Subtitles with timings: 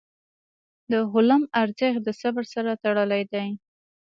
[0.91, 3.47] د حلم ارزښت د صبر سره تړلی دی.